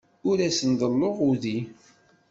Ur 0.29 0.37
asen-ḍelluɣ 0.47 1.15
udi. 1.29 1.57